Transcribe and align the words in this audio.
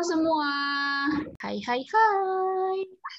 Halo 0.00 0.16
semua. 0.16 0.52
Hai 1.44 1.60
hai 1.60 1.84
hai. 1.84 2.78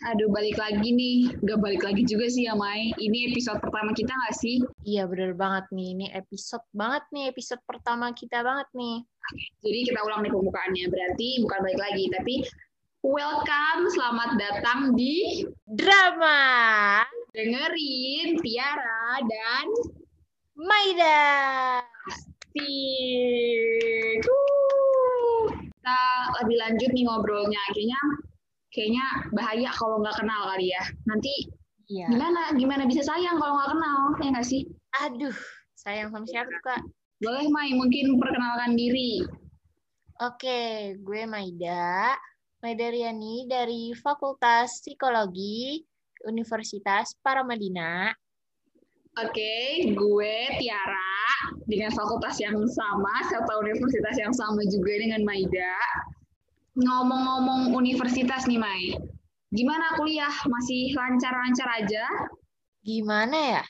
Aduh 0.09 0.33
balik 0.33 0.57
lagi 0.57 0.89
nih. 0.89 1.29
Gak 1.46 1.61
balik 1.61 1.86
lagi 1.86 2.02
juga 2.09 2.25
sih 2.25 2.50
ya 2.50 2.57
Mai. 2.57 2.89
Ini 2.97 3.29
episode 3.29 3.61
pertama 3.61 3.93
kita 3.93 4.09
gak 4.09 4.34
sih? 4.41 4.65
Iya 4.81 5.05
bener 5.05 5.38
banget 5.38 5.70
nih. 5.70 5.94
Ini 5.94 6.09
episode 6.17 6.65
banget 6.73 7.05
nih. 7.13 7.29
Episode 7.29 7.62
pertama 7.70 8.09
kita 8.17 8.41
banget 8.41 8.65
nih. 8.73 8.97
Jadi 9.62 9.94
kita 9.94 10.02
ulang 10.09 10.25
nih 10.25 10.34
pembukaannya. 10.34 10.86
Berarti 10.89 11.45
bukan 11.45 11.59
balik 11.70 11.80
lagi. 11.86 12.04
Tapi 12.17 12.36
welcome. 13.05 13.82
Selamat 13.93 14.41
datang 14.41 14.98
di 14.98 15.45
Drama. 15.70 17.05
Dengerin 17.29 18.41
Tiara 18.41 19.21
dan 19.21 19.66
Maida. 20.57 21.29
Asik. 22.09 24.00
Lebih 26.41 26.58
lanjut 26.58 26.90
nih 26.91 27.04
ngobrolnya. 27.05 27.62
Kayaknya 27.72 28.02
kayaknya 28.72 29.05
bahaya 29.36 29.70
kalau 29.76 29.99
nggak 30.02 30.16
kenal 30.18 30.41
kali 30.55 30.73
ya. 30.73 30.84
Nanti 31.05 31.34
Iya. 31.91 32.08
gimana? 32.08 32.41
Gimana 32.55 32.84
bisa 32.88 33.04
sayang 33.04 33.36
kalau 33.36 33.59
nggak 33.59 33.72
kenal? 33.76 33.99
Ya 34.23 34.27
nggak 34.32 34.48
sih? 34.48 34.62
Aduh, 35.04 35.35
sayang 35.76 36.09
sama 36.16 36.23
siapa 36.23 36.55
Kak? 36.63 36.82
Boleh 37.22 37.46
Mai, 37.52 37.76
mungkin 37.76 38.18
perkenalkan 38.18 38.73
diri. 38.80 39.22
Oke, 40.23 40.96
gue 40.98 41.22
Maida. 41.27 42.16
Maida 42.62 42.88
Riani 42.94 43.49
dari 43.49 43.90
Fakultas 43.98 44.82
Psikologi 44.85 45.82
Universitas 46.30 47.18
Paramadina. 47.20 48.13
Oke, 49.18 49.91
gue 49.91 50.35
Tiara 50.62 51.12
dengan 51.68 51.91
fakultas 51.91 52.38
yang 52.40 52.55
sama 52.70 53.12
serta 53.27 53.54
universitas 53.60 54.16
yang 54.16 54.32
sama 54.32 54.62
juga 54.70 54.94
dengan 54.96 55.26
Maida. 55.27 55.76
Ngomong-ngomong 56.71 57.75
universitas 57.75 58.48
nih, 58.48 58.55
Mai. 58.55 58.96
Gimana 59.51 59.99
kuliah? 59.99 60.32
Masih 60.48 60.96
lancar-lancar 60.96 61.68
aja? 61.84 62.07
Gimana 62.79 63.59
ya? 63.59 63.63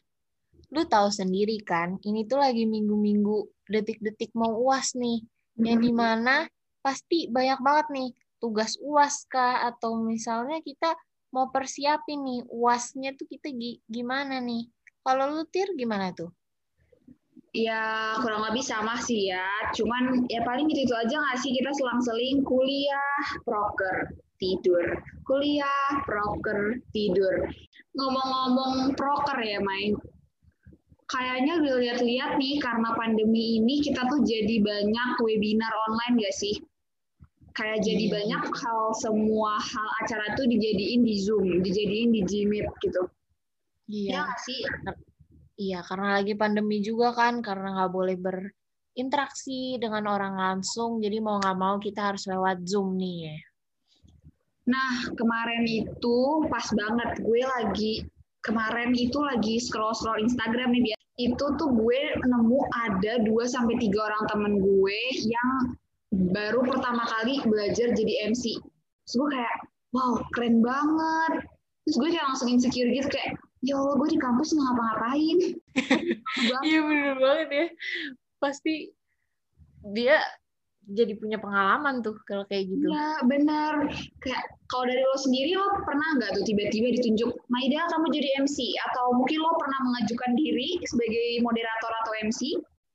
Lu 0.70 0.86
tahu 0.86 1.10
sendiri 1.10 1.58
kan, 1.66 1.98
ini 2.06 2.30
tuh 2.30 2.38
lagi 2.38 2.70
minggu-minggu 2.70 3.66
detik-detik 3.66 4.32
mau 4.38 4.54
UAS 4.54 4.94
nih. 4.94 5.26
Yang 5.58 5.78
di 5.90 5.92
mana 5.98 6.46
pasti 6.86 7.26
banyak 7.26 7.60
banget 7.66 7.88
nih 7.90 8.10
tugas 8.38 8.78
UAS 8.78 9.26
kah 9.26 9.66
atau 9.66 9.98
misalnya 9.98 10.62
kita 10.62 10.94
mau 11.34 11.50
persiapin 11.50 12.22
nih 12.22 12.40
UASnya 12.54 13.18
tuh 13.18 13.26
kita 13.26 13.50
gi- 13.50 13.82
gimana 13.90 14.38
nih? 14.38 14.70
Kalau 15.02 15.26
lu 15.34 15.44
tir 15.50 15.74
gimana 15.74 16.14
tuh? 16.14 16.30
Ya, 17.52 18.16
kurang 18.24 18.48
lebih 18.48 18.64
sama 18.64 18.96
sih 19.04 19.28
ya. 19.28 19.44
Cuman 19.76 20.24
ya 20.32 20.40
paling 20.48 20.72
gitu-gitu 20.72 20.96
aja 20.96 21.12
nggak 21.20 21.40
sih 21.44 21.52
kita 21.52 21.76
selang-seling 21.76 22.48
kuliah, 22.48 23.20
proker, 23.44 24.16
tidur. 24.40 24.96
Kuliah, 25.28 26.00
proker, 26.08 26.80
tidur. 26.96 27.52
Ngomong-ngomong 27.92 28.96
proker 28.96 29.36
ya, 29.44 29.60
Mai. 29.60 29.92
Kayaknya 31.12 31.60
dilihat-lihat 31.60 32.40
nih 32.40 32.56
karena 32.64 32.96
pandemi 32.96 33.60
ini 33.60 33.84
kita 33.84 34.08
tuh 34.08 34.24
jadi 34.24 34.64
banyak 34.64 35.20
webinar 35.20 35.76
online 35.92 36.24
gak 36.24 36.32
sih? 36.40 36.56
Kayak 37.52 37.84
jadi 37.84 38.08
Iya. 38.08 38.14
banyak 38.16 38.44
hal 38.48 38.96
semua 38.96 39.60
hal 39.60 39.88
acara 40.00 40.40
tuh 40.40 40.48
dijadiin 40.48 41.04
di 41.04 41.20
Zoom, 41.20 41.60
dijadiin 41.60 42.16
di 42.16 42.24
Gmeet 42.24 42.72
gitu. 42.80 43.12
Ya 43.92 43.92
Iya, 43.92 44.20
nggak 44.24 44.40
sih? 44.40 44.60
Iya 45.62 45.86
karena 45.86 46.18
lagi 46.18 46.34
pandemi 46.34 46.82
juga 46.82 47.14
kan, 47.14 47.46
karena 47.46 47.78
nggak 47.78 47.92
boleh 47.94 48.18
berinteraksi 48.18 49.78
dengan 49.78 50.10
orang 50.10 50.34
langsung, 50.34 50.98
jadi 50.98 51.22
mau 51.22 51.38
nggak 51.38 51.58
mau 51.62 51.78
kita 51.78 52.10
harus 52.10 52.26
lewat 52.26 52.66
Zoom 52.66 52.98
nih 52.98 53.30
ya. 53.30 53.38
Nah, 54.74 55.06
kemarin 55.14 55.66
itu 55.70 56.18
pas 56.50 56.66
banget 56.74 57.22
gue 57.22 57.42
lagi 57.46 57.94
kemarin 58.42 58.94
itu 58.98 59.22
lagi 59.22 59.62
scroll-scroll 59.62 60.22
Instagram 60.26 60.74
nih 60.74 60.98
itu 61.22 61.46
tuh 61.60 61.70
gue 61.70 62.00
nemu 62.26 62.60
ada 62.90 63.22
2 63.22 63.30
sampai 63.46 63.78
3 63.78 63.94
orang 64.02 64.24
temen 64.26 64.54
gue 64.58 65.00
yang 65.30 65.78
baru 66.34 66.66
pertama 66.66 67.06
kali 67.06 67.38
belajar 67.46 67.94
jadi 67.94 68.34
MC. 68.34 68.58
Terus 69.06 69.16
gue 69.18 69.30
kayak, 69.38 69.56
wow, 69.94 70.18
keren 70.34 70.66
banget. 70.66 71.46
Terus 71.86 71.96
gue 72.02 72.10
kayak 72.16 72.26
langsung 72.26 72.50
insecure 72.50 72.90
gitu 72.90 73.06
kayak, 73.12 73.38
ya 73.62 73.78
Allah 73.78 73.96
gue 73.98 74.10
di 74.10 74.20
kampus 74.20 74.54
nggak 74.54 74.66
ngapa-ngapain. 74.66 75.38
Iya 76.66 76.80
bener 76.88 77.16
banget 77.20 77.50
ya. 77.52 77.68
Pasti 78.42 78.90
dia 79.94 80.18
jadi 80.92 81.14
punya 81.16 81.38
pengalaman 81.38 82.02
tuh 82.02 82.18
kalau 82.26 82.44
kayak 82.50 82.68
gitu. 82.68 82.90
Iya, 82.90 83.22
bener. 83.30 83.74
Kayak 84.20 84.44
kalau 84.68 84.90
dari 84.90 85.04
lo 85.06 85.18
sendiri 85.18 85.52
lo 85.54 85.68
pernah 85.86 86.18
nggak 86.18 86.32
tuh 86.42 86.44
tiba-tiba 86.44 86.88
ditunjuk, 86.98 87.32
Maida 87.54 87.86
kamu 87.94 88.08
jadi 88.10 88.30
MC 88.44 88.58
atau 88.92 89.14
mungkin 89.14 89.40
lo 89.40 89.54
pernah 89.62 89.80
mengajukan 89.86 90.32
diri 90.34 90.82
sebagai 90.84 91.28
moderator 91.46 91.92
atau 92.04 92.14
MC? 92.26 92.42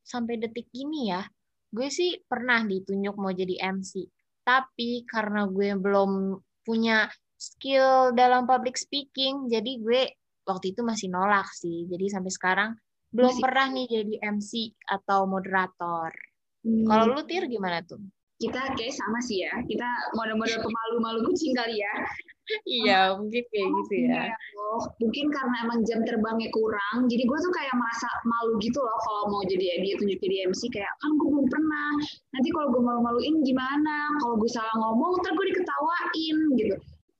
Sampai 0.02 0.38
detik 0.38 0.66
ini 0.74 1.14
ya, 1.14 1.22
gue 1.70 1.88
sih 1.88 2.20
pernah 2.26 2.62
ditunjuk 2.66 3.14
mau 3.16 3.30
jadi 3.30 3.54
MC. 3.70 4.06
Tapi 4.42 5.06
karena 5.06 5.46
gue 5.46 5.74
belum 5.78 6.38
punya 6.66 7.06
skill 7.38 8.14
dalam 8.18 8.46
public 8.50 8.74
speaking, 8.74 9.46
jadi 9.46 9.72
gue 9.78 10.02
waktu 10.46 10.72
itu 10.72 10.80
masih 10.80 11.10
nolak 11.10 11.50
sih. 11.52 11.84
Jadi 11.90 12.06
sampai 12.08 12.30
sekarang 12.30 12.70
belum 13.10 13.34
Masih- 13.34 13.42
pernah 13.44 13.66
nih 13.70 13.86
jadi 13.90 14.14
MC 14.32 14.50
atau 14.86 15.26
moderator. 15.26 16.10
Hmm, 16.62 16.86
Kalau 16.86 17.04
lu 17.12 17.22
Tir 17.26 17.46
gimana 17.46 17.82
tuh? 17.82 17.98
kita 18.36 18.60
kayak 18.76 18.92
sama 18.92 19.16
sih 19.24 19.40
ya. 19.40 19.52
Kita 19.64 19.88
model-model 20.12 20.60
pemalu-malu 20.60 21.24
kucing 21.24 21.56
kali 21.56 21.80
ya. 21.80 21.94
Iya, 22.68 23.00
mungkin 23.16 23.42
kayak 23.48 23.68
gitu 23.80 23.94
ya. 24.06 24.28
Loh. 24.54 24.84
Mungkin 25.00 25.32
karena 25.32 25.56
emang 25.64 25.80
jam 25.88 26.04
terbangnya 26.04 26.52
kurang, 26.52 27.08
jadi 27.08 27.24
gue 27.24 27.38
tuh 27.40 27.48
kayak 27.50 27.74
merasa 27.74 28.06
malu 28.22 28.54
gitu 28.60 28.76
loh 28.78 28.92
kalau 29.02 29.22
mau 29.32 29.42
jadi 29.42 29.80
dia 29.82 29.96
tunjuk 29.96 30.20
jadi 30.20 30.52
MC 30.52 30.68
kayak 30.68 30.92
kan 31.00 31.10
gue 31.16 31.28
belum 31.32 31.48
pernah. 31.48 31.90
Nanti 32.36 32.48
kalau 32.52 32.68
gue 32.70 32.82
malu-maluin 32.84 33.34
gimana? 33.40 33.96
Kalau 34.20 34.36
gue 34.36 34.50
salah 34.52 34.74
ngomong, 34.84 35.16
ntar 35.24 35.32
gue 35.32 35.46
diketawain 35.56 36.36
gitu. 36.60 36.74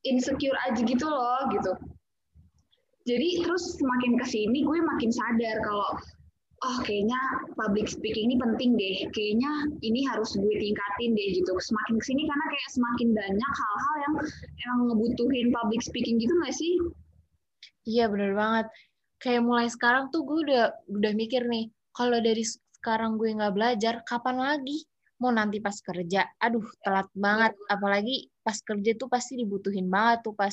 Insecure 0.05 0.59
aja 0.69 0.81
gitu 0.85 1.07
loh 1.09 1.41
gitu. 1.49 1.73
Jadi 3.06 3.47
terus 3.47 3.78
semakin 3.78 4.19
ke 4.19 4.27
sini 4.27 4.67
gue 4.67 4.78
makin 4.83 5.15
sadar 5.15 5.62
kalau 5.62 5.94
oh 6.67 6.78
kayaknya 6.83 7.19
public 7.55 7.87
speaking 7.87 8.34
ini 8.34 8.37
penting 8.37 8.75
deh. 8.75 9.06
Kayaknya 9.15 9.53
ini 9.87 10.03
harus 10.11 10.34
gue 10.34 10.55
tingkatin 10.59 11.15
deh 11.15 11.28
gitu. 11.39 11.55
Semakin 11.55 11.95
ke 12.03 12.05
sini 12.11 12.27
karena 12.27 12.47
kayak 12.50 12.71
semakin 12.75 13.09
banyak 13.15 13.53
hal-hal 13.62 13.95
yang 14.03 14.15
emang 14.66 14.81
ngebutuhin 14.91 15.49
public 15.55 15.81
speaking 15.87 16.19
gitu 16.19 16.34
nggak 16.34 16.55
sih? 16.55 16.75
Iya 17.87 18.11
bener 18.11 18.34
banget. 18.34 18.66
Kayak 19.22 19.43
mulai 19.47 19.71
sekarang 19.71 20.11
tuh 20.11 20.27
gue 20.27 20.50
udah 20.50 20.75
udah 20.91 21.12
mikir 21.15 21.47
nih, 21.47 21.71
kalau 21.95 22.19
dari 22.19 22.43
sekarang 22.43 23.16
gue 23.16 23.31
nggak 23.33 23.55
belajar, 23.55 24.03
kapan 24.03 24.43
lagi? 24.43 24.83
Mau 25.22 25.33
nanti 25.33 25.62
pas 25.65 25.72
kerja, 25.81 26.28
aduh 26.43 26.66
telat 26.84 27.09
banget. 27.16 27.56
Apalagi 27.72 28.28
pas 28.45 28.59
kerja 28.61 28.93
tuh 28.99 29.09
pasti 29.09 29.41
dibutuhin 29.41 29.89
banget 29.89 30.27
tuh 30.27 30.34
pas 30.37 30.53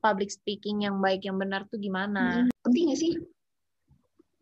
public 0.00 0.32
speaking 0.32 0.88
yang 0.88 0.98
baik 0.98 1.22
yang 1.28 1.36
benar 1.36 1.68
tuh 1.68 1.78
gimana. 1.78 2.48
Penting 2.64 2.90
nggak 2.90 3.00
sih? 3.00 3.12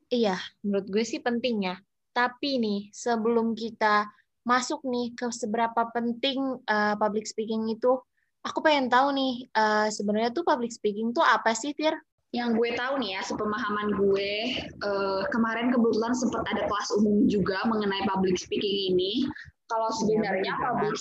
Iya, 0.08 0.40
menurut 0.64 0.88
gue 0.88 1.04
sih 1.04 1.20
penting 1.20 1.68
ya. 1.68 1.76
Tapi 2.16 2.56
nih, 2.56 2.88
sebelum 2.94 3.52
kita 3.52 4.08
masuk 4.48 4.80
nih 4.88 5.12
ke 5.12 5.28
seberapa 5.28 5.92
penting 5.92 6.64
uh, 6.64 6.96
public 6.96 7.28
speaking 7.28 7.68
itu, 7.68 8.00
aku 8.40 8.58
pengen 8.64 8.88
tahu 8.88 9.12
nih, 9.12 9.44
uh, 9.52 9.92
sebenarnya 9.92 10.32
tuh 10.32 10.46
public 10.48 10.72
speaking 10.72 11.12
tuh 11.12 11.20
apa 11.20 11.52
sih, 11.52 11.76
Tir? 11.76 11.92
Yang 12.32 12.60
gue 12.60 12.70
tahu 12.76 13.00
nih 13.00 13.16
ya, 13.16 13.22
sepemahaman 13.24 13.88
gue, 13.96 14.32
eh, 14.68 15.22
kemarin 15.32 15.72
kebetulan 15.72 16.12
sempat 16.12 16.44
ada 16.52 16.68
kelas 16.68 16.88
umum 17.00 17.24
juga 17.24 17.56
mengenai 17.64 18.04
public 18.04 18.36
speaking 18.36 18.92
ini. 18.92 19.24
Kalau 19.72 19.88
sebenarnya 19.96 20.52
benar. 20.60 20.64
public 20.76 21.00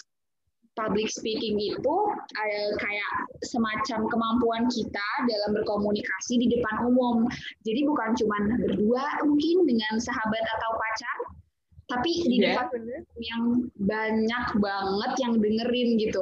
public 0.78 1.10
speaking 1.10 1.58
itu 1.58 1.96
eh, 2.38 2.70
kayak 2.78 3.12
semacam 3.44 4.06
kemampuan 4.08 4.64
kita 4.70 5.08
dalam 5.26 5.58
berkomunikasi 5.58 6.38
di 6.38 6.48
depan 6.54 6.86
umum. 6.94 7.26
Jadi 7.66 7.82
bukan 7.90 8.14
cuma 8.16 8.38
berdua 8.62 9.04
mungkin 9.26 9.66
dengan 9.66 9.98
sahabat 9.98 10.44
atau 10.46 10.72
pacar, 10.78 11.18
tapi 11.90 12.12
di 12.30 12.38
Iya, 12.46 12.62
depan 12.62 12.68
yang 13.18 13.44
banyak 13.82 14.46
banget 14.62 15.12
yang 15.18 15.34
dengerin 15.42 15.90
gitu. 15.98 16.22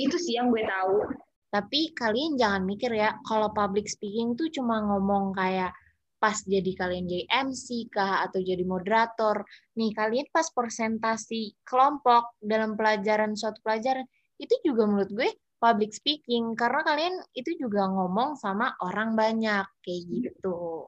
Itu 0.00 0.16
sih 0.16 0.40
yang 0.40 0.48
gue 0.48 0.64
tahu. 0.64 1.12
Tapi 1.52 1.92
kalian 1.92 2.40
jangan 2.40 2.64
mikir 2.64 2.88
ya, 2.96 3.20
kalau 3.28 3.52
public 3.52 3.84
speaking 3.84 4.32
tuh 4.40 4.48
cuma 4.48 4.80
ngomong 4.80 5.36
kayak 5.36 5.76
pas 6.22 6.38
jadi 6.46 6.70
kalian 6.78 7.10
jadi 7.10 7.26
MC 7.50 7.90
kah 7.90 8.22
atau 8.22 8.38
jadi 8.38 8.62
moderator. 8.62 9.42
Nih, 9.74 9.90
kalian 9.90 10.30
pas 10.30 10.46
presentasi 10.54 11.58
kelompok 11.66 12.38
dalam 12.38 12.78
pelajaran 12.78 13.34
suatu 13.34 13.58
pelajaran, 13.66 14.06
itu 14.38 14.54
juga 14.62 14.86
menurut 14.86 15.10
gue 15.10 15.30
public 15.58 15.90
speaking 15.90 16.54
karena 16.54 16.86
kalian 16.86 17.14
itu 17.34 17.58
juga 17.58 17.90
ngomong 17.90 18.38
sama 18.38 18.70
orang 18.86 19.18
banyak 19.18 19.66
kayak 19.82 20.02
gitu. 20.06 20.86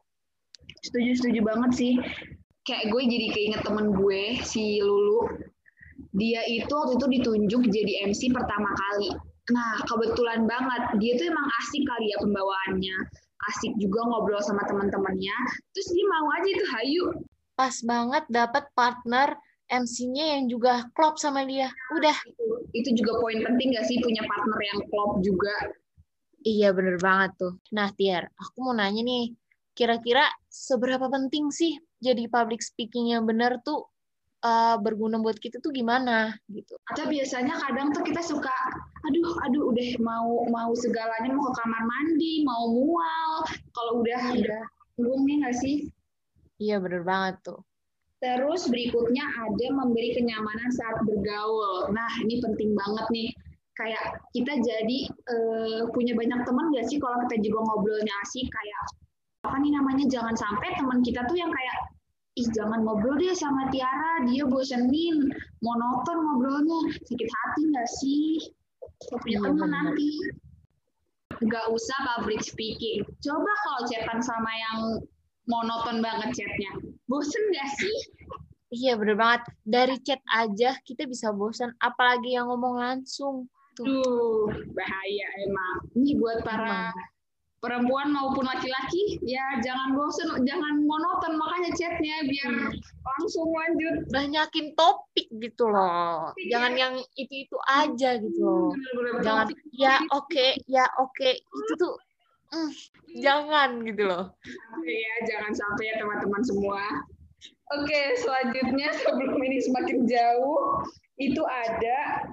Setuju 0.86 1.10
setuju 1.19 1.40
banget 1.42 1.70
sih. 1.75 1.92
Kayak 2.62 2.94
gue 2.94 3.02
jadi 3.02 3.26
keinget 3.34 3.62
temen 3.66 3.90
gue 3.90 4.38
si 4.46 4.78
Lulu. 4.78 5.50
dia 6.14 6.42
itu 6.46 6.70
waktu 6.70 6.94
itu 6.98 7.06
ditunjuk 7.19 7.62
jadi 7.75 8.06
MC 8.10 8.30
pertama 8.30 8.70
kali. 8.70 9.10
Nah, 9.50 9.82
kebetulan 9.87 10.46
banget 10.46 10.82
dia 11.02 11.12
tuh 11.19 11.26
emang 11.26 11.46
asik 11.62 11.82
kali 11.82 12.06
ya 12.10 12.19
pembawaannya. 12.22 12.96
Asik 13.50 13.72
juga 13.76 14.06
ngobrol 14.08 14.40
sama 14.40 14.64
teman-temannya. 14.64 15.36
Terus 15.75 15.88
dia 15.92 16.06
mau 16.08 16.26
aja 16.32 16.48
itu 16.48 16.64
hayu. 16.70 17.04
Pas 17.54 17.76
banget 17.84 18.25
dapat 18.31 18.64
partner 18.72 19.36
MC-nya 19.69 20.38
yang 20.38 20.44
juga 20.48 20.86
klop 20.92 21.16
sama 21.16 21.44
dia. 21.48 21.72
Udah. 21.96 22.14
Itu, 22.25 22.44
itu 22.72 22.90
juga 23.02 23.20
poin 23.20 23.40
penting 23.40 23.75
gak 23.75 23.86
sih 23.88 23.98
punya 24.00 24.22
partner 24.25 24.60
yang 24.60 24.81
klop 24.88 25.12
juga. 25.25 25.54
Iya 26.44 26.76
bener 26.76 27.00
banget 27.00 27.40
tuh. 27.40 27.56
Nah 27.72 27.88
Tiar, 27.96 28.28
aku 28.36 28.56
mau 28.60 28.76
nanya 28.76 29.00
nih, 29.00 29.32
kira-kira 29.72 30.28
seberapa 30.52 31.08
penting 31.08 31.48
sih 31.48 31.80
jadi 31.98 32.28
public 32.28 32.60
speaking 32.60 33.16
yang 33.16 33.25
bener 33.25 33.56
tuh 33.64 33.88
uh, 34.44 34.76
berguna 34.76 35.16
buat 35.25 35.40
kita 35.40 35.64
tuh 35.64 35.72
gimana 35.72 36.37
gitu. 36.52 36.76
Atau 36.92 37.08
biasanya 37.08 37.56
kadang 37.56 37.96
tuh 37.96 38.04
kita 38.04 38.20
suka, 38.20 38.52
aduh, 39.08 39.30
aduh, 39.48 39.62
udah 39.72 39.88
mau 40.00 40.44
mau 40.48 40.70
segalanya 40.76 41.30
mau 41.32 41.48
ke 41.50 41.52
kamar 41.60 41.82
mandi, 41.84 42.44
mau 42.44 42.72
mual, 42.72 43.32
kalau 43.76 44.00
udah 44.00 44.20
iya. 44.32 44.40
udah 44.40 44.62
bingung 44.96 45.22
nih 45.26 45.36
nggak 45.44 45.56
sih? 45.58 45.76
Iya 46.62 46.78
bener 46.80 47.02
banget 47.02 47.42
tuh. 47.44 47.60
Terus 48.22 48.70
berikutnya 48.72 49.20
ada 49.20 49.66
memberi 49.74 50.16
kenyamanan 50.16 50.70
saat 50.72 51.04
bergaul. 51.04 51.92
Nah 51.92 52.08
ini 52.24 52.40
penting 52.40 52.72
banget 52.72 53.06
nih. 53.12 53.30
Kayak 53.74 54.22
kita 54.30 54.54
jadi 54.62 54.98
uh, 55.28 55.80
punya 55.90 56.14
banyak 56.14 56.46
teman 56.46 56.70
gak 56.70 56.86
sih 56.86 57.02
kalau 57.02 57.18
kita 57.26 57.42
juga 57.42 57.58
ngobrolnya 57.66 58.14
asik 58.22 58.46
kayak 58.46 58.82
apa 59.44 59.58
nih 59.60 59.74
namanya 59.74 60.06
jangan 60.06 60.32
sampai 60.38 60.78
teman 60.78 61.02
kita 61.02 61.26
tuh 61.26 61.34
yang 61.34 61.50
kayak 61.50 61.76
ih 62.34 62.48
jangan 62.50 62.82
ngobrol 62.82 63.14
deh 63.14 63.30
sama 63.34 63.70
Tiara, 63.70 64.26
dia 64.26 64.42
bosenin, 64.42 65.30
monoton 65.62 66.18
ngobrolnya, 66.18 66.80
sakit 67.06 67.30
hati 67.30 67.60
nggak 67.70 67.88
sih? 68.02 68.30
Gak 69.10 69.20
punya 69.20 69.38
teman 69.44 69.70
nanti. 69.70 70.08
Nggak 71.44 71.66
usah 71.72 71.96
public 72.14 72.40
speaking. 72.40 73.02
Coba 73.20 73.52
kalau 73.66 73.80
chatan 73.90 74.20
sama 74.22 74.50
yang 74.54 74.78
monoton 75.44 76.00
banget 76.00 76.40
chatnya, 76.40 76.72
bosen 77.04 77.42
nggak 77.52 77.68
sih? 77.76 77.96
Iya 78.72 78.96
bener 78.96 79.16
banget. 79.18 79.42
Dari 79.62 79.96
chat 80.00 80.22
aja 80.32 80.78
kita 80.82 81.04
bisa 81.04 81.30
bosan, 81.34 81.74
apalagi 81.82 82.34
yang 82.34 82.48
ngomong 82.48 82.80
langsung. 82.80 83.50
Tuh, 83.74 83.84
Duh, 83.84 84.46
bahaya 84.72 85.26
emang. 85.42 85.76
Ini 85.98 86.14
buat 86.22 86.46
para 86.46 86.94
emang 86.94 87.13
perempuan 87.64 88.12
maupun 88.12 88.44
laki-laki 88.44 89.16
ya 89.25 89.40
jangan 89.64 89.96
bosen 89.96 90.28
jangan 90.44 90.84
monoton 90.84 91.40
makanya 91.40 91.72
chatnya 91.72 92.20
biar 92.28 92.50
hmm. 92.52 92.76
langsung 93.00 93.49
lanjut 93.49 94.05
banyakin 94.12 94.76
topik 94.76 95.32
gitu 95.40 95.72
loh 95.72 96.37
iya. 96.37 96.61
jangan 96.61 96.72
yang 96.76 96.94
itu 97.16 97.49
itu 97.49 97.56
aja 97.64 98.20
gitu 98.20 98.40
loh 98.44 98.69
hmm, 98.69 98.76
bener 98.76 99.12
-bener 99.16 99.25
jangan 99.25 99.46
topik. 99.49 99.58
ya 99.72 99.94
oke 100.12 100.28
okay, 100.28 100.50
ya 100.69 100.84
oke 101.00 101.16
okay. 101.16 101.40
itu 101.40 101.72
tuh 101.81 101.96
mm, 102.52 102.70
jangan 103.25 103.69
gitu 103.88 104.02
loh 104.05 104.25
ya 104.84 105.14
jangan 105.25 105.52
sampai 105.56 105.84
ya 105.88 105.94
teman-teman 106.05 106.43
semua 106.44 106.84
oke 107.81 108.00
selanjutnya 108.20 108.93
sebelum 108.93 109.40
ini 109.40 109.58
semakin 109.64 110.05
jauh 110.05 110.84
itu 111.16 111.40
ada 111.49 112.28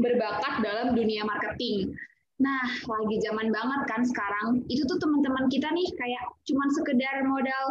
berbakat 0.00 0.64
dalam 0.64 0.96
dunia 0.96 1.28
marketing 1.28 1.92
Nah, 2.36 2.68
lagi 2.68 3.16
zaman 3.24 3.48
banget 3.48 3.80
kan 3.88 4.02
sekarang. 4.04 4.60
Itu 4.68 4.84
tuh 4.84 5.00
teman-teman 5.00 5.48
kita 5.48 5.72
nih 5.72 5.88
kayak 5.96 6.24
cuman 6.44 6.68
sekedar 6.76 7.16
modal 7.24 7.66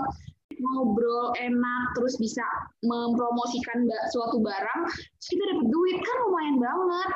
ngobrol 0.56 1.36
enak 1.36 1.84
terus 2.00 2.16
bisa 2.16 2.42
mempromosikan 2.82 3.86
suatu 4.10 4.40
barang, 4.40 4.82
terus 4.88 5.28
kita 5.28 5.44
dapat 5.52 5.68
duit 5.68 5.98
kan 6.00 6.18
lumayan 6.26 6.58
banget. 6.58 7.10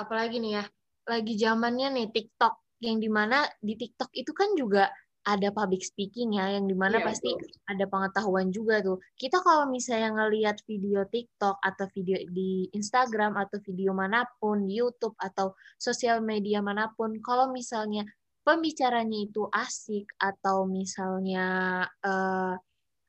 Apalagi 0.00 0.36
nih 0.40 0.52
ya, 0.60 0.64
lagi 1.06 1.34
zamannya 1.36 1.88
nih 1.92 2.06
TikTok 2.10 2.54
yang 2.82 3.00
di 3.00 3.08
mana 3.08 3.44
di 3.60 3.76
TikTok 3.76 4.10
itu 4.16 4.32
kan 4.32 4.52
juga 4.56 4.88
ada 5.26 5.50
public 5.50 5.82
speaking 5.82 6.38
ya 6.38 6.54
yang 6.54 6.70
di 6.70 6.78
mana 6.78 7.02
yeah, 7.02 7.06
pasti 7.10 7.34
betul. 7.34 7.50
ada 7.66 7.84
pengetahuan 7.90 8.48
juga 8.54 8.78
tuh. 8.78 9.02
Kita 9.18 9.42
kalau 9.42 9.66
misalnya 9.66 10.14
ngelihat 10.14 10.62
video 10.70 11.02
TikTok 11.02 11.58
atau 11.58 11.86
video 11.90 12.22
di 12.30 12.70
Instagram 12.70 13.34
atau 13.34 13.58
video 13.66 13.90
mana 13.90 14.22
pun 14.38 14.62
di 14.70 14.78
YouTube 14.78 15.18
atau 15.18 15.58
sosial 15.82 16.22
media 16.22 16.62
mana 16.62 16.94
pun 16.94 17.18
kalau 17.18 17.50
misalnya 17.50 18.06
pembicaranya 18.46 19.26
itu 19.26 19.50
asik 19.50 20.06
atau 20.22 20.70
misalnya 20.70 21.82
uh, 22.06 22.54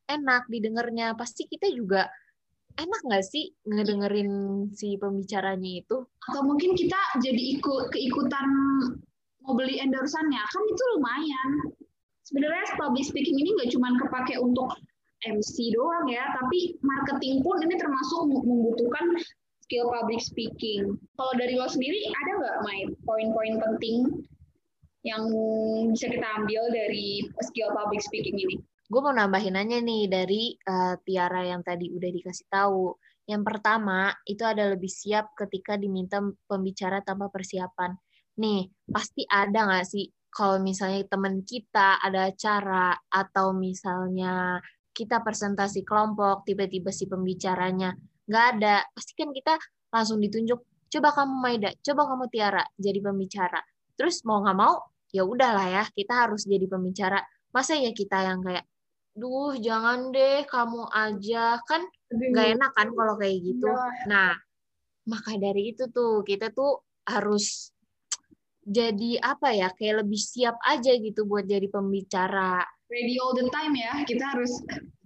enak 0.10 0.50
didengarnya 0.50 1.14
pasti 1.14 1.46
kita 1.46 1.70
juga 1.70 2.10
enak 2.82 3.02
nggak 3.06 3.26
sih 3.26 3.54
ngedengerin 3.70 4.32
si 4.74 4.98
pembicaranya 4.98 5.86
itu? 5.86 6.02
Atau 6.34 6.42
mungkin 6.42 6.74
kita 6.74 6.98
jadi 7.22 7.62
ikut 7.62 7.94
keikutan 7.94 8.50
mau 9.46 9.54
beli 9.54 9.78
endorsannya? 9.78 10.42
Kan 10.42 10.64
itu 10.66 10.84
lumayan 10.98 11.77
sebenarnya 12.28 12.76
public 12.76 13.08
speaking 13.08 13.40
ini 13.40 13.56
nggak 13.56 13.72
cuma 13.72 13.96
kepake 13.96 14.36
untuk 14.36 14.68
MC 15.26 15.74
doang 15.74 16.06
ya, 16.12 16.36
tapi 16.38 16.78
marketing 16.84 17.42
pun 17.42 17.58
ini 17.64 17.74
termasuk 17.80 18.30
membutuhkan 18.30 19.18
skill 19.66 19.90
public 19.90 20.22
speaking. 20.22 21.00
Kalau 21.18 21.34
dari 21.40 21.58
lo 21.58 21.66
sendiri 21.66 22.12
ada 22.12 22.32
nggak 22.38 22.58
main 22.68 22.88
poin-poin 23.08 23.56
penting 23.58 24.28
yang 25.08 25.24
bisa 25.96 26.12
kita 26.12 26.28
ambil 26.44 26.68
dari 26.70 27.24
skill 27.48 27.72
public 27.74 28.04
speaking 28.04 28.36
ini? 28.38 28.60
Gue 28.88 29.02
mau 29.04 29.12
nambahin 29.16 29.60
aja 29.60 29.84
nih 29.84 30.04
dari 30.08 30.56
uh, 30.68 30.96
Tiara 31.04 31.44
yang 31.44 31.64
tadi 31.64 31.92
udah 31.92 32.08
dikasih 32.12 32.48
tahu. 32.48 32.96
Yang 33.28 33.44
pertama 33.44 34.16
itu 34.24 34.48
ada 34.48 34.72
lebih 34.72 34.88
siap 34.88 35.36
ketika 35.36 35.76
diminta 35.76 36.24
pembicara 36.48 37.04
tanpa 37.04 37.28
persiapan. 37.28 38.00
Nih, 38.40 38.72
pasti 38.88 39.28
ada 39.28 39.68
nggak 39.68 39.84
sih 39.84 40.08
kalau 40.34 40.62
misalnya 40.62 41.02
teman 41.08 41.42
kita 41.42 41.98
ada 42.04 42.30
acara 42.30 42.94
atau 43.10 43.56
misalnya 43.56 44.62
kita 44.94 45.22
presentasi 45.22 45.86
kelompok, 45.86 46.46
tiba-tiba 46.46 46.90
si 46.90 47.06
pembicaranya 47.06 47.94
nggak 48.28 48.46
ada, 48.58 48.84
pasti 48.92 49.14
kan 49.16 49.32
kita 49.32 49.56
langsung 49.94 50.20
ditunjuk, 50.20 50.60
coba 50.92 51.10
kamu 51.16 51.34
Maida, 51.40 51.70
coba 51.80 52.02
kamu 52.12 52.26
Tiara 52.28 52.64
jadi 52.76 53.00
pembicara. 53.00 53.62
Terus 53.96 54.22
mau 54.28 54.44
nggak 54.44 54.58
mau, 54.58 54.84
ya 55.16 55.24
udahlah 55.24 55.68
ya, 55.72 55.84
kita 55.94 56.28
harus 56.28 56.44
jadi 56.44 56.68
pembicara. 56.68 57.24
Masa 57.56 57.80
ya 57.80 57.96
kita 57.96 58.28
yang 58.28 58.44
kayak, 58.44 58.68
duh 59.16 59.56
jangan 59.58 60.12
deh 60.12 60.44
kamu 60.44 60.92
aja, 60.92 61.58
kan 61.64 61.82
nggak 62.12 62.48
enak 62.60 62.72
kan 62.76 62.88
kalau 62.92 63.16
kayak 63.16 63.38
gitu. 63.42 63.70
Iya. 63.72 64.12
Nah, 64.12 64.32
maka 65.08 65.32
dari 65.40 65.72
itu 65.72 65.88
tuh, 65.88 66.22
kita 66.28 66.52
tuh 66.52 66.84
harus 67.08 67.72
jadi 68.68 69.24
apa 69.24 69.56
ya 69.56 69.72
kayak 69.72 70.04
lebih 70.04 70.20
siap 70.20 70.60
aja 70.68 70.92
gitu 70.92 71.24
buat 71.24 71.48
jadi 71.48 71.72
pembicara. 71.72 72.68
Ready 72.92 73.16
all 73.16 73.32
the 73.32 73.48
time 73.48 73.72
ya, 73.80 74.04
kita 74.04 74.36
harus 74.36 74.52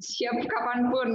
siap 0.02 0.34
kapan 0.50 0.90
pun. 0.90 1.10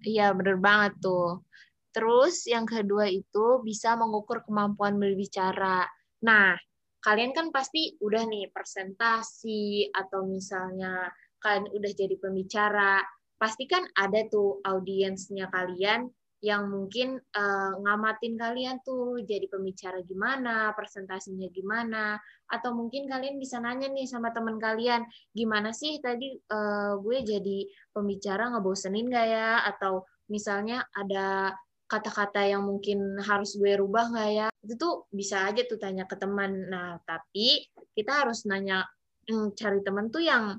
Iya 0.00 0.32
bener 0.32 0.56
banget 0.56 0.96
tuh. 1.04 1.44
Terus 1.92 2.48
yang 2.48 2.64
kedua 2.64 3.08
itu 3.12 3.60
bisa 3.60 4.00
mengukur 4.00 4.40
kemampuan 4.48 4.96
berbicara. 4.96 5.84
Nah, 6.24 6.56
kalian 7.04 7.36
kan 7.36 7.52
pasti 7.52 8.00
udah 8.00 8.24
nih 8.24 8.48
presentasi 8.48 9.92
atau 9.92 10.24
misalnya 10.24 11.12
kalian 11.40 11.68
udah 11.68 11.92
jadi 11.92 12.16
pembicara, 12.16 13.04
pasti 13.36 13.68
kan 13.68 13.84
ada 13.92 14.24
tuh 14.26 14.58
audiensnya 14.64 15.52
kalian 15.52 16.08
yang 16.38 16.70
mungkin 16.70 17.18
uh, 17.18 17.72
ngamatin 17.82 18.38
kalian 18.38 18.78
tuh 18.86 19.18
jadi 19.26 19.50
pembicara 19.50 19.98
gimana, 20.06 20.70
presentasinya 20.70 21.50
gimana, 21.50 22.14
atau 22.46 22.70
mungkin 22.78 23.10
kalian 23.10 23.42
bisa 23.42 23.58
nanya 23.58 23.90
nih 23.90 24.06
sama 24.06 24.30
teman 24.30 24.54
kalian, 24.62 25.02
gimana 25.34 25.74
sih 25.74 25.98
tadi 25.98 26.38
uh, 26.38 26.94
gue 27.02 27.18
jadi 27.26 27.58
pembicara 27.90 28.54
ngebosenin 28.54 29.10
gak 29.10 29.26
ya, 29.26 29.66
atau 29.66 30.06
misalnya 30.30 30.86
ada 30.94 31.58
kata-kata 31.90 32.46
yang 32.46 32.62
mungkin 32.62 33.18
harus 33.24 33.56
gue 33.58 33.74
rubah 33.74 34.12
nggak 34.14 34.30
ya, 34.30 34.48
itu 34.62 34.74
tuh 34.78 34.94
bisa 35.10 35.48
aja 35.48 35.64
tuh 35.66 35.80
tanya 35.80 36.06
ke 36.06 36.14
teman. 36.14 36.70
Nah, 36.70 37.00
tapi 37.02 37.66
kita 37.96 38.22
harus 38.22 38.46
nanya, 38.46 38.86
hmm, 39.26 39.58
cari 39.58 39.80
teman 39.82 40.12
tuh 40.12 40.22
yang 40.22 40.54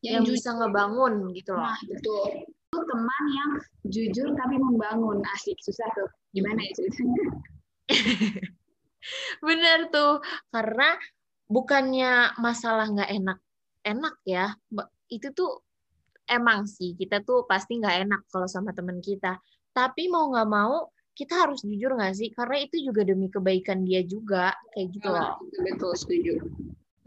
yang, 0.00 0.22
yang 0.22 0.24
bisa 0.24 0.56
ngebangun 0.56 1.28
gitu 1.36 1.52
loh. 1.52 1.68
Nah, 1.68 1.76
betul 1.84 2.48
teman 2.70 3.24
yang 3.34 3.50
jujur 3.90 4.30
tapi 4.38 4.56
membangun. 4.56 5.18
Asik 5.34 5.58
susah 5.62 5.86
tuh. 5.98 6.08
Gimana 6.30 6.62
ya 6.62 6.72
ceritanya? 6.78 7.24
Bener 9.46 9.78
tuh 9.90 10.22
karena 10.54 10.94
bukannya 11.50 12.38
masalah 12.38 12.86
nggak 12.86 13.10
enak 13.10 13.38
enak 13.80 14.14
ya 14.22 14.54
itu 15.10 15.32
tuh 15.34 15.64
emang 16.28 16.68
sih 16.68 16.94
kita 16.94 17.24
tuh 17.26 17.48
pasti 17.48 17.80
nggak 17.80 18.06
enak 18.06 18.22
kalau 18.30 18.46
sama 18.46 18.70
teman 18.70 19.02
kita. 19.02 19.40
Tapi 19.74 20.06
mau 20.06 20.30
nggak 20.30 20.50
mau 20.50 20.86
kita 21.16 21.48
harus 21.48 21.66
jujur 21.66 21.98
nggak 21.98 22.14
sih? 22.14 22.28
Karena 22.30 22.62
itu 22.62 22.76
juga 22.86 23.02
demi 23.02 23.26
kebaikan 23.26 23.82
dia 23.82 24.06
juga 24.06 24.54
kayak 24.76 24.86
gitu 24.94 25.08
loh. 25.10 25.42
betul 25.58 25.92
setuju. 25.98 26.34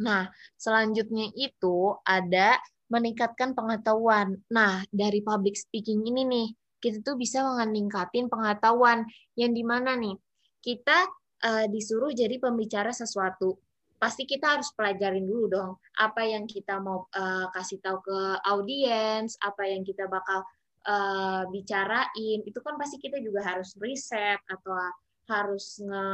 Nah 0.04 0.28
selanjutnya 0.60 1.32
itu 1.40 1.96
ada 2.04 2.60
meningkatkan 2.94 3.58
pengetahuan. 3.58 4.38
Nah, 4.54 4.86
dari 4.94 5.26
public 5.26 5.58
speaking 5.58 6.06
ini 6.06 6.22
nih, 6.30 6.48
kita 6.78 7.02
tuh 7.02 7.18
bisa 7.18 7.42
meningkatin 7.42 8.30
pengetahuan. 8.30 9.10
Yang 9.34 9.52
di 9.58 9.64
mana 9.66 9.98
nih? 9.98 10.14
Kita 10.62 11.10
uh, 11.42 11.66
disuruh 11.66 12.14
jadi 12.14 12.38
pembicara 12.38 12.94
sesuatu. 12.94 13.58
Pasti 13.98 14.30
kita 14.30 14.60
harus 14.60 14.70
pelajarin 14.76 15.24
dulu 15.24 15.46
dong 15.48 15.72
apa 15.96 16.28
yang 16.28 16.44
kita 16.44 16.76
mau 16.84 17.08
uh, 17.16 17.48
kasih 17.56 17.80
tahu 17.80 18.04
ke 18.04 18.20
audiens 18.52 19.40
apa 19.40 19.64
yang 19.64 19.82
kita 19.82 20.12
bakal 20.12 20.44
uh, 20.86 21.48
bicarain. 21.48 22.40
Itu 22.44 22.60
kan 22.60 22.76
pasti 22.76 23.00
kita 23.00 23.24
juga 23.24 23.42
harus 23.48 23.74
riset 23.80 24.44
atau 24.46 24.76
harus 25.32 25.80
nge 25.80 26.06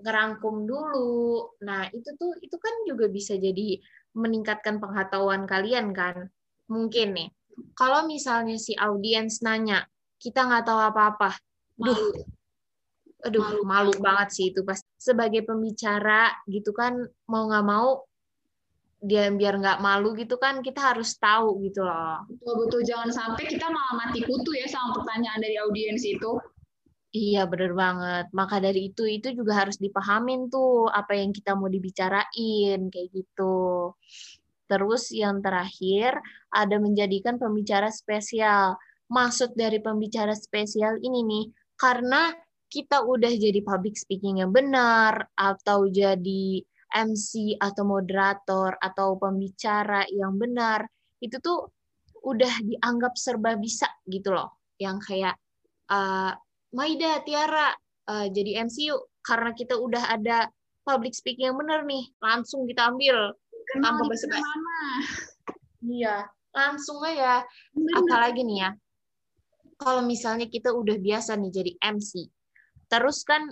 ngerangkum 0.00 0.66
dulu. 0.66 1.54
Nah, 1.64 1.88
itu 1.92 2.10
tuh 2.16 2.32
itu 2.40 2.56
kan 2.56 2.74
juga 2.88 3.06
bisa 3.06 3.36
jadi 3.36 3.80
meningkatkan 4.16 4.82
pengetahuan 4.82 5.46
kalian 5.46 5.92
kan. 5.94 6.28
Mungkin 6.68 7.16
nih. 7.16 7.28
Kalau 7.76 8.08
misalnya 8.08 8.56
si 8.56 8.72
audiens 8.74 9.44
nanya, 9.44 9.84
kita 10.16 10.48
nggak 10.48 10.64
tahu 10.64 10.80
apa-apa. 10.80 11.30
Duh. 11.76 12.12
Aduh, 13.20 13.44
malu. 13.44 13.92
malu 13.92 13.92
banget 14.00 14.28
sih 14.32 14.46
itu 14.48 14.64
pas 14.64 14.80
sebagai 14.96 15.44
pembicara 15.44 16.32
gitu 16.48 16.72
kan 16.72 17.04
mau 17.28 17.52
nggak 17.52 17.66
mau 17.68 18.08
dia 19.00 19.32
biar 19.32 19.56
nggak 19.60 19.80
malu 19.80 20.12
gitu 20.12 20.36
kan 20.36 20.60
kita 20.60 20.92
harus 20.92 21.16
tahu 21.16 21.60
gitu 21.64 21.84
loh. 21.84 22.20
Betul 22.28 22.54
betul 22.64 22.80
jangan 22.84 23.08
sampai 23.12 23.48
kita 23.48 23.68
malah 23.72 23.96
mati 23.96 24.20
kutu 24.24 24.52
ya 24.52 24.68
sama 24.68 24.96
pertanyaan 25.00 25.40
dari 25.40 25.56
audiens 25.56 26.04
itu. 26.04 26.36
Iya, 27.10 27.38
bener 27.50 27.72
banget. 27.74 28.24
Maka 28.30 28.62
dari 28.62 28.80
itu, 28.94 29.02
itu 29.02 29.34
juga 29.34 29.52
harus 29.66 29.76
dipahamin 29.82 30.46
tuh 30.46 30.86
apa 30.86 31.18
yang 31.18 31.34
kita 31.34 31.58
mau 31.58 31.66
dibicarain, 31.66 32.78
kayak 32.86 33.08
gitu. 33.10 33.90
Terus 34.70 35.10
yang 35.10 35.42
terakhir, 35.42 36.14
ada 36.54 36.76
menjadikan 36.78 37.34
pembicara 37.42 37.90
spesial. 37.90 38.78
Maksud 39.10 39.58
dari 39.58 39.82
pembicara 39.82 40.38
spesial 40.38 41.02
ini 41.02 41.26
nih, 41.26 41.44
karena 41.74 42.30
kita 42.70 43.02
udah 43.02 43.32
jadi 43.34 43.58
public 43.66 43.98
speaking 43.98 44.38
yang 44.38 44.54
benar, 44.54 45.26
atau 45.34 45.90
jadi 45.90 46.62
MC 46.94 47.58
atau 47.58 47.82
moderator, 47.90 48.78
atau 48.78 49.18
pembicara 49.18 50.06
yang 50.14 50.38
benar, 50.38 50.86
itu 51.18 51.42
tuh 51.42 51.74
udah 52.22 52.54
dianggap 52.62 53.18
serba 53.18 53.58
bisa 53.58 53.90
gitu 54.06 54.30
loh. 54.30 54.62
Yang 54.78 54.98
kayak, 55.10 55.34
uh, 55.90 56.38
Maida, 56.70 57.18
Tiara, 57.26 57.74
uh, 58.10 58.26
jadi 58.30 58.66
MC 58.66 58.90
yuk. 58.90 59.10
Karena 59.20 59.52
kita 59.52 59.76
udah 59.76 60.16
ada 60.16 60.48
public 60.86 61.12
speaking 61.12 61.52
yang 61.52 61.58
benar 61.58 61.84
nih. 61.84 62.08
Langsung 62.22 62.64
kita 62.64 62.88
ambil. 62.88 63.34
Kenal 63.70 64.00
tanpa 64.00 64.04
basa 64.10 64.26
Iya, 65.80 66.28
langsung 66.52 67.00
aja. 67.04 67.44
Bener. 67.72 67.94
Apalagi 68.04 68.44
nih 68.44 68.58
ya, 68.68 68.70
kalau 69.80 70.04
misalnya 70.04 70.44
kita 70.44 70.76
udah 70.76 71.00
biasa 71.00 71.40
nih 71.40 71.50
jadi 71.50 71.72
MC, 71.96 72.28
terus 72.92 73.24
kan 73.24 73.48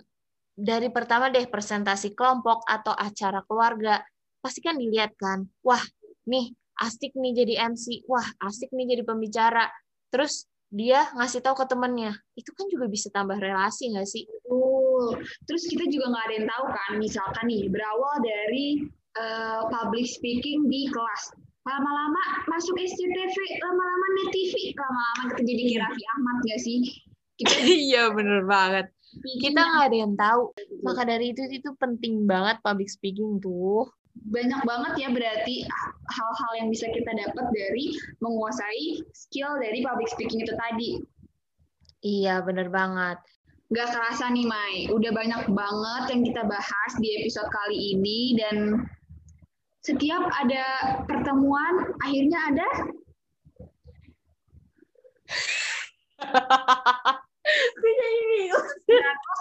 dari 0.52 0.92
pertama 0.92 1.32
deh 1.32 1.48
presentasi 1.48 2.12
kelompok 2.12 2.68
atau 2.68 2.92
acara 2.92 3.40
keluarga, 3.48 4.04
pasti 4.44 4.60
kan 4.60 4.76
dilihat 4.76 5.16
kan, 5.16 5.48
wah 5.64 5.80
nih 6.28 6.52
asik 6.84 7.16
nih 7.16 7.32
jadi 7.32 7.72
MC, 7.72 8.04
wah 8.04 8.28
asik 8.44 8.68
nih 8.76 8.92
jadi 8.92 9.02
pembicara. 9.08 9.72
Terus 10.12 10.44
dia 10.68 11.08
ngasih 11.16 11.40
tahu 11.40 11.64
ke 11.64 11.66
temennya 11.68 12.12
itu 12.36 12.52
kan 12.52 12.68
juga 12.68 12.86
bisa 12.92 13.08
tambah 13.08 13.40
relasi 13.40 13.92
nggak 13.92 14.08
sih? 14.08 14.28
Uh, 14.48 15.16
terus 15.48 15.64
kita 15.64 15.88
juga 15.88 16.12
nggak 16.12 16.24
ada 16.28 16.34
yang 16.36 16.48
tahu 16.48 16.64
kan 16.68 16.90
misalkan 17.00 17.44
nih 17.48 17.72
berawal 17.72 18.14
dari 18.20 18.84
uh, 19.16 19.64
public 19.72 20.04
speaking 20.04 20.68
di 20.68 20.88
kelas 20.92 21.32
lama-lama 21.68 22.22
masuk 22.48 22.76
SCTV 22.80 23.36
lama-lama 23.60 24.06
net 24.16 24.28
TV 24.32 24.72
lama-lama 24.72 25.22
kita 25.36 25.42
jadi 25.44 25.62
kayak 25.68 25.80
Raffi 25.84 26.04
Ahmad 26.16 26.36
nggak 26.44 26.60
sih? 26.60 26.78
Kita... 27.38 27.54
iya 27.88 28.02
bener 28.12 28.40
banget. 28.44 28.86
Kita 29.40 29.60
nggak 29.60 29.84
ada 29.88 29.96
yang 29.96 30.14
tahu. 30.16 30.42
Maka 30.84 31.02
dari 31.08 31.32
itu 31.32 31.42
itu 31.48 31.70
penting 31.80 32.28
banget 32.28 32.60
public 32.60 32.88
speaking 32.92 33.40
tuh 33.40 33.88
banyak 34.26 34.60
banget 34.66 34.92
ya 34.98 35.08
berarti 35.14 35.62
hal-hal 36.10 36.52
yang 36.58 36.68
bisa 36.72 36.90
kita 36.90 37.10
dapat 37.14 37.46
dari 37.54 37.94
menguasai 38.18 39.06
skill 39.14 39.56
dari 39.62 39.84
public 39.86 40.10
speaking 40.10 40.42
itu 40.42 40.54
tadi. 40.58 40.90
Iya, 42.02 42.42
bener 42.42 42.70
banget. 42.70 43.18
Gak 43.68 43.92
kerasa 43.92 44.32
nih, 44.32 44.48
Mai. 44.48 44.88
Udah 44.88 45.12
banyak 45.12 45.52
banget 45.52 46.04
yang 46.14 46.22
kita 46.24 46.42
bahas 46.48 46.92
di 46.96 47.20
episode 47.20 47.50
kali 47.52 47.98
ini 47.98 48.32
dan 48.38 48.86
setiap 49.84 50.24
ada 50.40 50.64
pertemuan, 51.04 51.92
akhirnya 52.00 52.38
ada 52.48 52.68
Gue 57.78 57.92
jadi 57.96 58.20
bingung. 58.28 58.66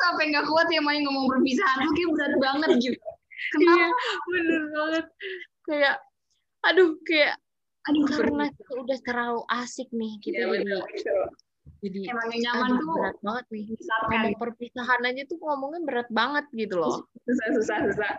sampai 0.08 0.30
nggak 0.32 0.48
kuat 0.48 0.68
ya 0.72 0.80
main 0.80 1.04
ngomong 1.04 1.28
perpisahan 1.28 1.84
tuh 1.84 1.92
kayak 1.98 2.12
berat 2.16 2.34
banget 2.40 2.70
gitu. 2.80 3.07
Iya, 3.68 3.88
bener 4.32 4.62
banget. 4.72 5.06
Kayak, 5.68 5.96
aduh, 6.64 6.90
kayak, 7.04 7.36
aduh, 7.88 8.04
karena 8.08 8.44
itu 8.48 8.74
udah 8.80 9.00
terlalu 9.04 9.42
asik 9.52 9.90
nih 9.92 10.14
kita 10.24 10.40
ya, 10.40 10.48
jadi. 10.64 10.72
Jadi 11.78 12.10
emang 12.10 12.34
yang 12.34 12.42
nyaman 12.42 12.70
aduh, 12.74 12.80
tuh 12.82 12.90
berat 12.98 13.18
banget 13.22 13.46
nih. 13.54 13.66
Ngomong 13.78 14.36
perpisahan 14.42 15.02
aja 15.06 15.22
tuh 15.30 15.38
ngomongnya 15.38 15.82
berat 15.86 16.10
banget 16.10 16.46
gitu 16.58 16.76
loh. 16.82 17.06
Susah, 17.28 17.48
susah, 17.54 17.78
susah. 17.92 18.14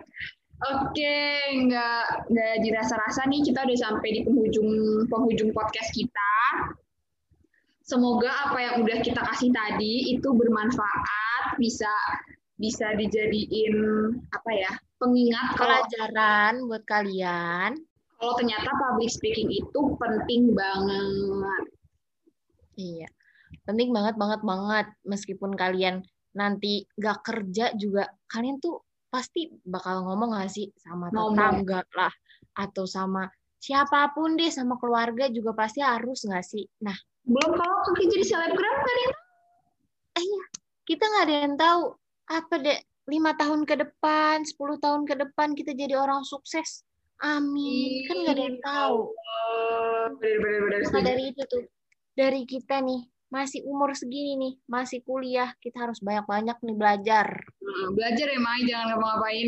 Oke, 0.59 1.19
nggak 1.67 2.03
nggak 2.31 2.53
dirasa-rasa 2.67 3.27
nih 3.31 3.47
kita 3.47 3.63
udah 3.63 3.77
sampai 3.79 4.09
di 4.11 4.21
penghujung 4.27 4.71
penghujung 5.07 5.51
podcast 5.55 5.91
kita. 5.95 6.31
Semoga 7.83 8.31
apa 8.47 8.57
yang 8.59 8.75
udah 8.83 8.99
kita 8.99 9.23
kasih 9.23 9.49
tadi 9.55 10.13
itu 10.13 10.29
bermanfaat, 10.29 11.55
bisa 11.57 11.89
bisa 12.59 12.91
dijadiin 12.99 13.75
apa 14.35 14.51
ya 14.51 14.71
pengingat 14.99 15.55
pelajaran 15.55 16.67
buat 16.67 16.83
kalian. 16.83 17.79
Kalau 18.19 18.33
ternyata 18.35 18.67
public 18.75 19.09
speaking 19.09 19.47
itu 19.47 19.81
penting 19.95 20.51
banget. 20.51 21.63
Iya. 22.75 23.07
Penting 23.63 23.95
banget 23.95 24.19
banget 24.19 24.41
banget. 24.43 24.85
Meskipun 25.07 25.55
kalian 25.55 26.03
nanti 26.35 26.83
gak 26.99 27.23
kerja 27.23 27.71
juga 27.79 28.11
kalian 28.27 28.59
tuh 28.59 28.83
pasti 29.07 29.47
bakal 29.63 30.03
ngomong 30.03 30.35
gak 30.35 30.51
sih? 30.51 30.67
Sama 30.75 31.07
tetangga 31.09 31.81
lah 31.95 32.13
atau 32.59 32.83
sama 32.83 33.23
siapa 33.59 34.11
pun 34.11 34.35
deh 34.35 34.51
sama 34.51 34.75
keluarga 34.75 35.31
juga 35.31 35.55
pasti 35.55 35.79
harus 35.79 36.27
gak 36.27 36.43
sih? 36.43 36.67
Nah. 36.83 36.95
Belum 37.23 37.55
kalau 37.55 37.77
kaki 37.87 38.03
jadi 38.11 38.25
selebgram 38.35 38.77
kalian 38.83 39.11
eh 40.19 40.23
iya. 40.27 40.43
Kita 40.83 41.03
nggak 41.05 41.25
ada 41.29 41.35
yang 41.45 41.55
tahu. 41.55 41.83
Apa 42.29 42.53
deh 42.59 42.79
lima 43.09 43.33
tahun 43.33 43.65
ke 43.65 43.75
depan, 43.75 44.45
10 44.45 44.77
tahun 44.77 45.01
ke 45.09 45.15
depan 45.17 45.57
kita 45.57 45.73
jadi 45.73 45.97
orang 45.97 46.21
sukses. 46.21 46.85
Amin. 47.19 48.07
Kan 48.07 48.23
nggak 48.23 48.35
ada 48.37 48.43
yang 48.45 48.59
tahu. 48.63 48.99
Maka 50.87 50.99
dari 51.03 51.23
itu 51.33 51.43
tuh, 51.49 51.65
dari 52.15 52.47
kita 52.47 52.79
nih, 52.79 53.03
masih 53.29 53.65
umur 53.67 53.93
segini 53.97 54.39
nih, 54.39 54.53
masih 54.65 55.03
kuliah, 55.03 55.51
kita 55.59 55.89
harus 55.89 55.99
banyak-banyak 55.99 56.57
nih 56.63 56.75
belajar. 56.77 57.27
Belajar 57.93 58.27
ya, 58.29 58.39
Mai, 58.39 58.63
jangan 58.63 58.85
ngapa-ngapain. 58.95 59.47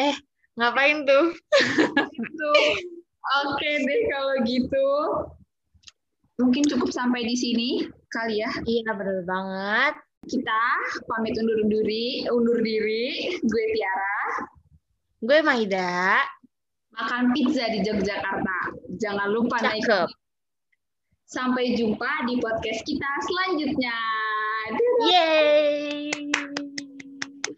Eh, 0.00 0.16
ngapain 0.58 0.98
tuh? 1.06 1.24
gitu. 2.16 2.52
Oke 3.20 3.70
deh 3.84 4.00
kalau 4.10 4.34
gitu. 4.48 4.88
Mungkin 6.40 6.64
cukup 6.72 6.90
sampai 6.90 7.22
di 7.28 7.36
sini 7.36 7.84
kali 8.08 8.40
ya. 8.40 8.50
Iya, 8.64 8.96
benar 8.96 9.20
banget. 9.28 9.94
Kita 10.28 10.62
pamit 11.08 11.32
undur 11.40 11.64
diri, 11.64 12.28
undur 12.28 12.60
diri. 12.60 13.32
Gue 13.40 13.64
Tiara. 13.72 14.20
Gue 15.24 15.38
Maida. 15.40 16.20
Makan 16.92 17.32
pizza 17.32 17.64
di 17.72 17.80
Yogyakarta. 17.80 18.76
Jangan 19.00 19.32
lupa 19.32 19.56
Cakep. 19.64 19.80
naik. 19.80 19.88
Sampai 21.30 21.72
jumpa 21.78 22.26
di 22.28 22.36
podcast 22.36 22.82
kita 22.84 23.10
selanjutnya. 23.24 23.96
Yeay. 25.08 26.09